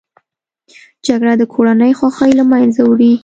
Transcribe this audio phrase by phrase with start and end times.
[1.07, 3.13] جګړه د کورنۍ خوښۍ له منځه وړي